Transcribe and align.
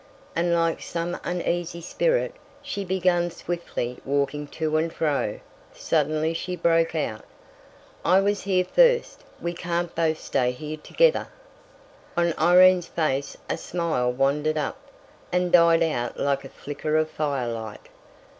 And 0.35 0.55
like 0.55 0.81
some 0.81 1.19
uneasy 1.23 1.79
spirit, 1.79 2.33
she 2.63 2.83
began 2.83 3.29
swiftly 3.29 3.99
walking 4.03 4.47
to 4.47 4.75
and 4.77 4.91
fro. 4.91 5.39
Suddenly 5.75 6.33
she 6.33 6.55
broke 6.55 6.95
out: 6.95 7.23
"I 8.03 8.19
was 8.19 8.41
here 8.41 8.63
first. 8.65 9.23
We 9.39 9.53
can't 9.53 9.93
both 9.93 10.17
stay 10.19 10.53
here 10.53 10.77
together!" 10.77 11.27
On 12.17 12.33
Irene's 12.39 12.87
face 12.87 13.37
a 13.47 13.57
smile 13.57 14.11
wandered 14.11 14.57
up, 14.57 14.79
and 15.31 15.51
died 15.51 15.83
out 15.83 16.19
like 16.19 16.43
a 16.45 16.49
flicker 16.49 16.97
of 16.97 17.07
firelight. 17.11 17.87